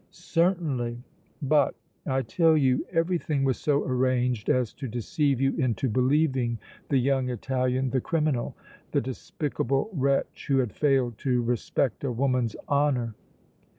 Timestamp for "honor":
12.67-13.13